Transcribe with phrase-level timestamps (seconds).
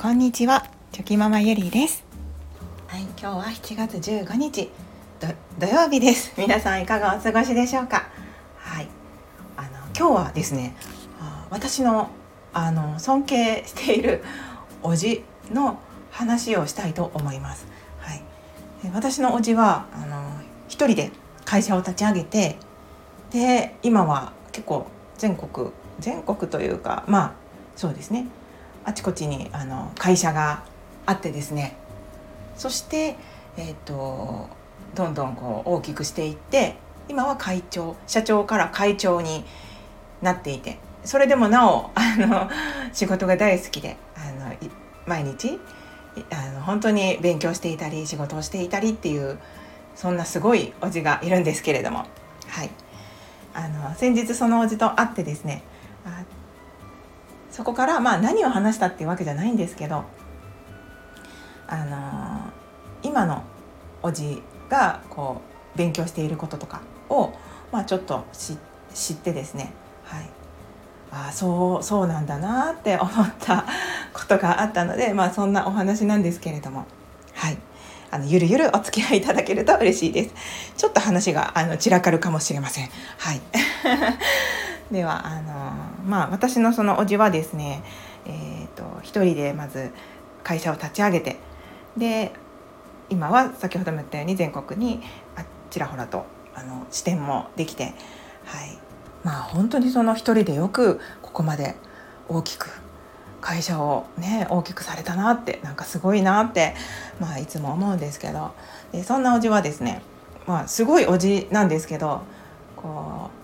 [0.00, 2.06] こんにちは、チョキママゆりです。
[2.86, 4.70] はい、今日は7月15日
[5.58, 6.32] 土曜日です。
[6.38, 8.08] 皆さんいかがお過ごしでしょうか？
[8.56, 8.88] はい、
[9.58, 10.74] あの今日はですね、
[11.50, 12.08] 私の
[12.54, 14.24] あの尊敬している
[14.82, 15.22] おじ
[15.52, 15.78] の
[16.10, 17.66] 話をしたいと思います。
[17.98, 18.22] はい、
[18.94, 20.32] 私のおじはあの
[20.68, 21.10] 一人で
[21.44, 22.56] 会社を立ち上げて、
[23.32, 24.86] で今は結構
[25.18, 27.32] 全国全国というかまあ
[27.76, 28.24] そうですね
[28.84, 30.64] あちこちにあの会社が
[31.06, 31.76] あってですね。
[32.56, 33.16] そして、
[33.56, 34.48] えーと、
[34.94, 36.76] どんどんこう大きくしていって
[37.08, 39.44] 今は会長社長から会長に
[40.22, 42.50] なっていてそれでもなおあの
[42.92, 44.54] 仕事が大好きであの
[45.06, 45.58] 毎日
[46.30, 49.38] あの本当に勉強していたり仕事をしていたりっていう
[49.94, 52.04] そんなすごいおじがいるんですけれども、
[52.48, 52.70] はい、
[53.54, 55.62] あの先日そのおじと会ってですね
[57.50, 60.04] そこからまあ何を話したっていうわけじゃないんですけど
[61.66, 62.52] あの
[63.02, 63.44] 今の
[64.02, 65.40] おじがこ
[65.74, 67.32] う勉強していることとかを、
[67.72, 69.72] まあ、ちょっと知ってですね、
[70.04, 70.30] はい、
[71.12, 73.64] ああそうそうなんだなって思った
[74.12, 76.86] ことがあったので、まあ、そんなお話なんですけれども、
[77.34, 77.58] はい、
[78.10, 80.34] あのゆるゆるお付き合いいただけると嬉しいです。
[80.76, 82.88] ちょっと話があの散らかるかもしれません。
[83.18, 83.40] はい
[84.90, 85.52] ではあの
[86.04, 87.82] まあ私のそのおじはですね
[88.26, 89.90] えーと、一人でまず
[90.44, 91.36] 会社を立ち上げて
[91.96, 92.32] で
[93.08, 95.02] 今は先ほども言ったように全国に
[95.36, 96.24] あちらほらと
[96.54, 97.94] あの支店もできて、
[98.44, 98.78] はい。
[99.22, 101.74] まあ、本当にその一人でよくここまで
[102.28, 102.70] 大きく
[103.42, 106.74] 会社をね大きくされたなってなんかすごいなって、
[107.18, 108.52] まあ、いつも思うんですけど。
[108.92, 110.02] でそんなおじはですね、
[110.46, 112.22] まあ、すごいおじなんですけど
[112.76, 113.39] こう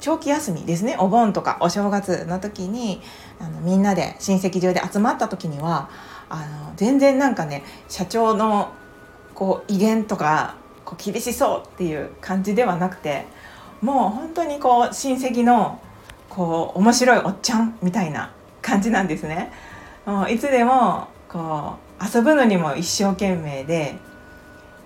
[0.00, 3.00] 長期休みですねお盆とかお正月の時に
[3.40, 5.90] あのみんなで親戚中で集まった時には
[6.28, 8.72] あの全然なんかね社長の
[9.34, 13.26] こう威厳とかこう厳しそうっていう感じではなくて
[13.80, 15.80] もう本当にこう親戚の
[16.28, 18.32] こう面白いおっちゃんみたいな
[18.62, 19.52] 感じなんですね。
[20.04, 23.98] もういつでもこう遊ぶのにも一生懸命で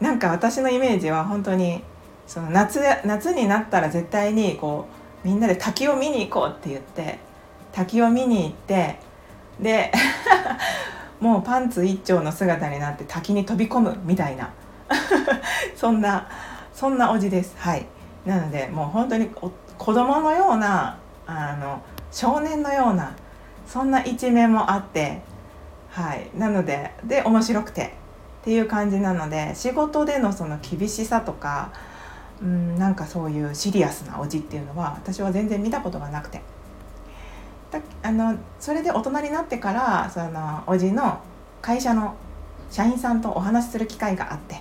[0.00, 1.82] なんか私のイメージは本当に
[2.26, 4.88] その夏夏になったら絶対にこ
[5.24, 7.18] うみんなで滝を見に行こうって言って
[7.72, 8.98] 滝を見に行って
[9.60, 9.92] で
[11.20, 14.50] もうパンツ一丁の姿になって滝に飛び込むみたいな。
[15.74, 16.28] そんな
[16.72, 17.54] そんなおじです。
[17.58, 17.86] はい。
[18.24, 23.12] なのでもう本当に子供のようなあの少年のような
[23.66, 25.22] そんな一面もあって
[25.90, 26.30] はい。
[26.36, 27.94] なのでで面白くて
[28.42, 31.70] っていう感じなので仕事でのその厳しさとか
[32.42, 36.42] うんなんかそういうシリアスなおじっていうのは私は全然見たことがなくて。
[37.70, 41.20] だあのそれで大人になってからそのおじの
[41.60, 42.14] 会社の
[42.70, 44.60] 社員さんとお話しする機会があって、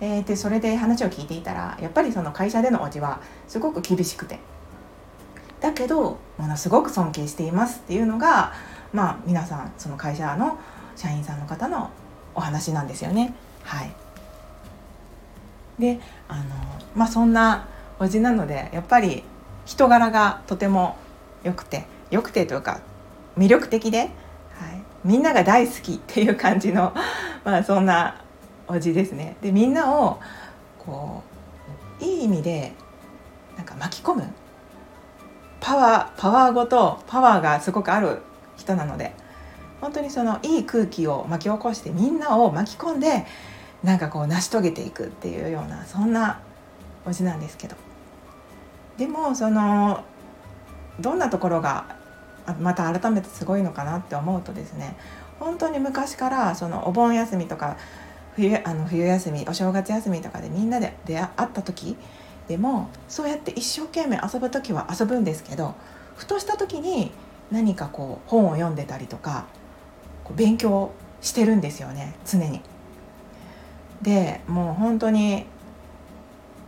[0.00, 4.38] えー、でそれで話を聞いていたらやっぱりその会社でのおじはすごく厳しくて。
[5.60, 8.52] だけどものすごく尊敬していますっていうのが
[8.92, 10.58] まあ皆さんその会社の
[10.96, 11.88] 社員さんの方の
[12.34, 13.32] お話なんですよね。
[13.62, 13.92] はい。
[15.78, 16.44] であの
[16.94, 17.68] まあそんな
[17.98, 19.24] おじなのでやっぱり
[19.64, 20.96] 人柄がとても
[21.44, 22.80] 良くて良くてというか
[23.36, 24.10] 魅力的で、はい、
[25.04, 26.92] みんなが大好きっていう感じの、
[27.44, 28.22] まあ、そんな
[28.68, 29.36] おじですね。
[29.40, 30.20] でみんなを
[30.78, 31.22] こ
[32.00, 32.72] ういい意味で
[33.56, 34.24] なんか巻き込む
[35.60, 38.18] パワーパワーごとパワーがすごくある
[38.56, 39.14] 人なので
[39.80, 43.26] 本当にそのいい空気を巻き起こしてみんなを巻き込んで
[43.82, 46.40] なんかこう成し遂げていくっていうようなそんな
[47.04, 47.76] おじなんですけど
[48.96, 50.04] でもその
[51.00, 51.96] どんなところが
[52.60, 54.96] また改めてすごいのかなって思うとですね
[55.40, 57.76] 本当に昔からそのお盆休みとか
[58.36, 61.96] 冬あの冬休みお正月休みとかでみんなで出会った時
[62.48, 65.74] でもそうやって一生懸命遊ぶ時は遊ぶんですけど
[66.16, 67.12] ふとした時に
[67.50, 69.46] 何かこう本を読んでたりとか
[70.24, 72.60] こう勉強してるんですよね常に。
[74.02, 75.46] でもう本当に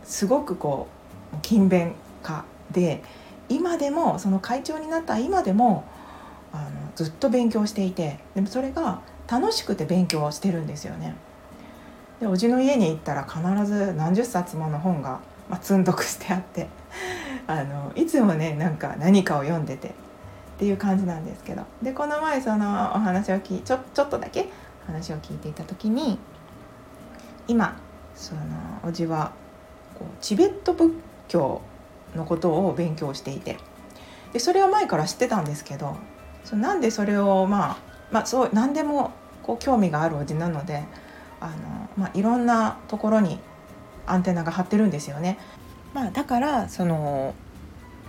[0.03, 0.87] すごくこ
[1.33, 3.03] う勤勉家で
[3.49, 5.85] 今でもその会長になった今でも
[6.53, 11.15] あのずっと勉強していてでもそれが楽しくて勉強をしてるんですよね。
[12.19, 16.67] でおじの家に行ったら必ず何十冊もの本が、まあ、積んどくしてあって
[17.45, 19.91] あのいつもねなんか何かを読んでてっ
[20.57, 24.47] ていう感じなんですけどでこの前そのお話を聞いちょちょっとだけ
[24.87, 26.17] 話を聞いていた時に
[27.47, 27.79] 今
[28.15, 28.41] その
[28.83, 29.33] おじは
[29.97, 30.91] こうチベット仏
[31.27, 31.61] 教
[32.15, 33.57] のことを勉強していて
[34.33, 35.97] でそれは前から知ってたんですけど
[36.43, 39.11] そなんでそれをまあまあ、そう何でも
[39.43, 40.83] こう興味があるおじなので
[41.39, 43.39] あの、まあ、いろんなところに
[44.05, 45.39] アンテナが張ってるんですよね。
[45.93, 47.33] まあ、だからその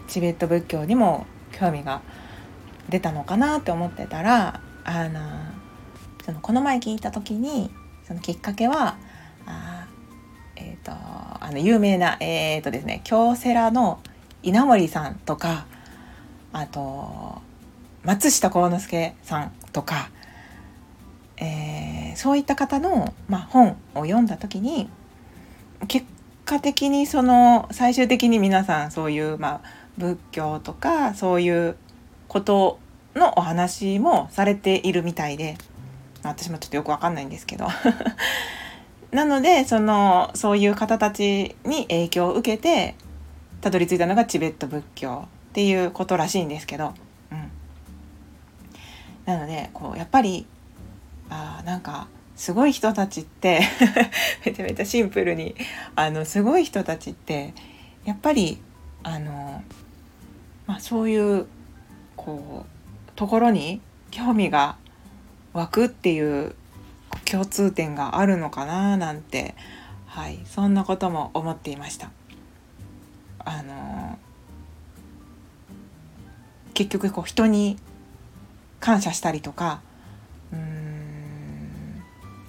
[0.09, 2.03] チベット仏教にも興味が
[2.89, 5.21] 出たのかなって思ってたらあの
[6.25, 7.71] そのこの前聞いた時に
[8.07, 8.99] そのきっかけは、
[10.87, 13.99] とあの有名なえっ、とですね京セラの
[14.45, 15.67] 稲森さんとか
[16.53, 17.43] あと
[18.05, 20.11] 松下幸之助さんとか、
[21.39, 24.89] えー、そういった方の、まあ、本を読んだ時に
[25.89, 26.07] 結
[26.45, 29.61] 果的にその最終的に皆さんそういう、まあ、
[29.99, 31.77] 仏教とかそういう
[32.29, 32.79] こと
[33.17, 35.59] のお話もされているみたいで
[36.23, 37.67] 私もちょっとよくわかんないんですけど。
[39.17, 42.97] なのでそのそういう方たちに影響を受けて
[43.63, 46.93] たどり着いたのがチベット仏教っていうことらしいんですけど、
[47.33, 47.51] うん、
[49.25, 50.45] なのでこうやっぱり
[51.31, 53.63] あなんかすごい人たちって
[54.45, 55.55] めちゃめちゃシンプルに
[55.95, 57.55] あのすごい人たちって
[58.05, 58.61] やっぱり
[59.03, 59.63] あの、
[60.67, 61.47] まあ、そういう
[62.17, 63.81] こうところに
[64.11, 64.77] 興味が
[65.55, 66.55] 湧くっていう
[67.37, 69.55] 共通点があるのかななんて、
[70.07, 72.11] はい、そんなことも思っていました。
[73.41, 74.19] あの
[76.73, 77.77] 結局こう人に
[78.81, 79.83] 感謝したりとか
[80.51, 82.03] うーん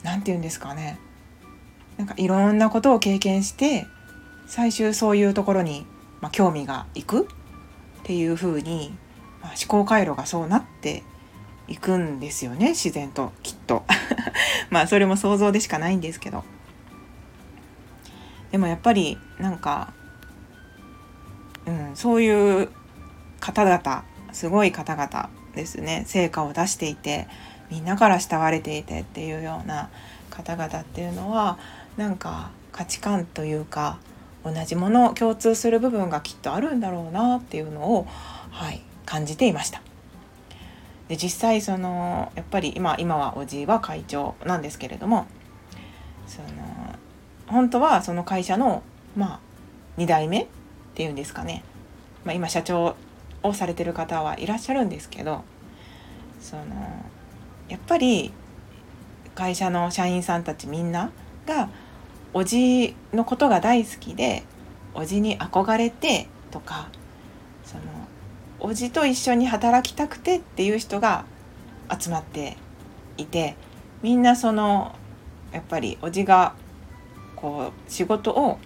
[0.04, 1.00] 何て言うんですかね
[1.98, 3.86] なんかいろんなことを経験して
[4.48, 5.86] 最終そういうところに、
[6.22, 7.26] まあ、興味がいくっ
[8.04, 8.94] ていうふうに、
[9.42, 11.04] まあ、思考回路がそうなって
[11.68, 13.84] いくんですよね自然ときっと。
[14.70, 16.44] まあそれも想像でしかないんですけど。
[18.52, 19.94] でもやっぱりなんか、
[21.66, 22.70] うん、そういう
[23.40, 26.04] 方々すごい方々ですね。
[26.08, 27.28] 成果を出していて
[27.70, 29.90] みんなから慕われていてっていうような
[30.30, 31.58] 方々っていうのは
[31.98, 33.98] なんか価値観というか
[34.44, 38.08] 同じもの共通する部分がきっとあるんだろうなっていうのを、
[38.52, 39.82] はい、感じていました。
[41.08, 45.26] で実際そのやっぱり今今はおじいは会長なんですけれども
[46.28, 46.48] その
[47.48, 48.84] 本当はその会社の
[49.16, 49.40] まあ
[49.98, 50.48] 2代目っ
[50.96, 51.64] ていうんですかね、
[52.26, 52.96] まあ、今社長
[53.44, 55.44] をされてる方はいらっしゃるんですけど
[56.42, 56.64] その
[57.70, 58.32] やっぱり
[59.36, 61.12] 会社の社員さんたちみんな
[61.46, 61.70] が
[62.34, 64.44] おじのことが大好きで
[64.94, 66.90] おじに憧れてとか
[67.64, 67.84] その
[68.60, 71.26] おじと一緒に働きたくてっていう人が
[71.98, 72.58] 集まって
[73.18, 73.56] いて
[74.02, 74.96] みんなその
[75.52, 76.54] やっぱりおじが
[77.36, 78.60] こう仕事を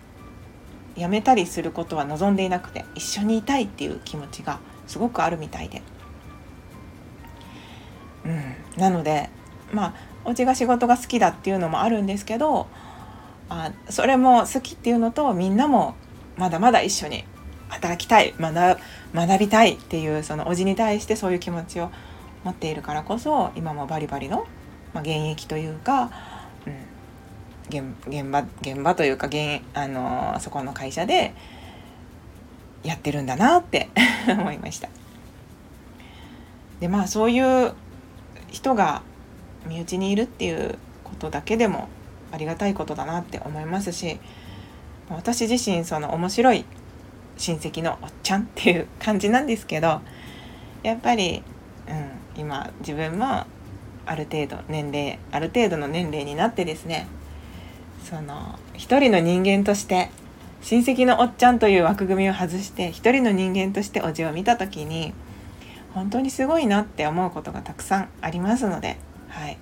[0.96, 5.82] 辞めたりすることは望んでいなくて一緒にいたいっていう気持ちがすごくあるみたいで。
[8.24, 9.30] うん、なので
[9.72, 9.94] まあ
[10.26, 12.68] おじが仕事が好きだっていうのもあるんですけど
[13.50, 15.96] あそれも好きっていうのとみんなも
[16.38, 17.24] まだまだ一緒に
[17.72, 18.80] 働きたい学
[19.16, 21.90] 学びたいっていうそのおじに対してそういう気持ちを
[22.44, 24.46] 持っているからこそ今もバリバリの、
[24.94, 26.12] まあ、現役というか、
[27.72, 31.34] うん、現場現場というか現、あのそこの会社で
[32.84, 33.90] やってるんだなって
[34.28, 34.90] 思いました。
[36.80, 37.74] でまあそういう
[38.50, 39.02] 人が
[39.68, 41.88] 身内にいるっていうことだけでも
[42.32, 44.20] ありがたいことだなって思いますし
[45.10, 46.66] 私自身その面白い
[47.42, 50.02] 親戚のおっちゃんっていう感じなんですけど
[50.84, 51.44] やっぱり、
[52.36, 53.46] うん、今自分も
[54.06, 57.08] ある程度年齢ある程度の年齢になってですね
[58.08, 60.10] その一人の人間として
[60.62, 65.14] 親戚のおっちゃんという枠組みを外して一人の人間としておじを見た時に
[65.96, 69.58] 本当にすごいなって思うことがたくさんありますので、はい。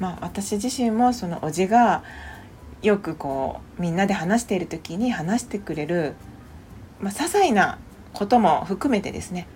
[0.00, 2.02] まあ、私自身もそのおじが
[2.82, 6.14] よくこうみんなで話している時に話してくれる
[7.02, 7.78] まあ、些細な
[8.14, 9.46] ことも含めてですね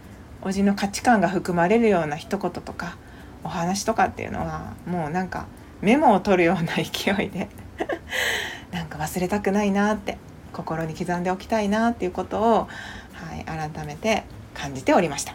[0.43, 2.97] おじの価値観が含まれるような一言とか
[3.45, 5.47] お話とかっていうのはもうなんか
[5.81, 7.49] メモを取るような勢いで
[8.73, 10.19] なんか忘れたくないなって
[10.53, 12.69] 心に刻んでおきたいなっていうことを、
[13.13, 14.25] はい、改めて
[14.55, 15.35] 感じておりました。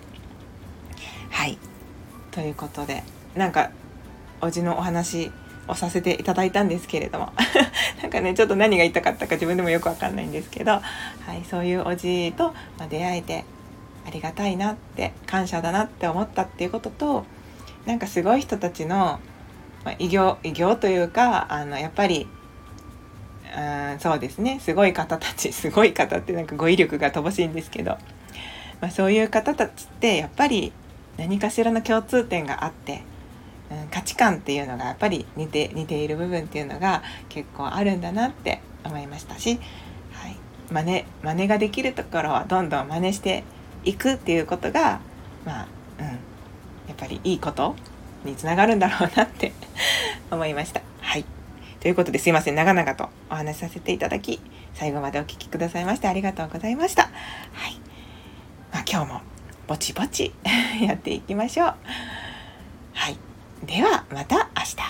[1.29, 1.57] はい
[2.31, 3.03] ということで
[3.35, 3.71] なんか
[4.41, 5.31] おじのお話
[5.67, 7.33] をさせていただいたんですけれども。
[8.01, 10.79] なんかねちょっと何が言いたかったか自分でもよくわかんないんですけど、は
[11.29, 12.53] い、そういうおじいと
[12.89, 13.45] 出会えて
[14.05, 17.25] ありがたいなって感謝だなって思ったっていうことと
[17.85, 19.19] なんかすごい人たちの、
[19.85, 22.27] ま、偉業偉業というかあのやっぱり
[23.55, 24.59] うんそうですね。
[24.61, 27.97] すごい方たち すごい方ってなんか語彙力が乏しいんですけど、
[28.79, 30.71] まあ、そういう方たちってやっぱり
[31.17, 33.03] 何かしらの共通点があって
[33.91, 39.59] 価値観っていうのがやっぱり似て似ている部分っていうのが結構あるんだなって思いましたし、
[40.13, 40.37] はい、
[40.71, 43.43] 真似真似ができるところはどんどん真似して
[43.83, 44.99] いくっていうことが
[45.45, 45.67] まあ、
[45.99, 46.13] うん、や
[46.93, 47.75] っぱりいいこと
[48.25, 49.53] につながるんだろうなって
[50.29, 50.81] 思いました。
[51.01, 51.25] はい
[51.79, 54.39] ということですいません長々とお話しさせていただき
[54.75, 57.03] 最後までお聴きくださいましてありがとうございました。
[57.53, 57.79] はい
[58.71, 59.21] まあ、今日も
[59.67, 60.33] ぼちぼち
[60.81, 61.75] やっていきましょう。
[63.63, 64.80] ではまた明日。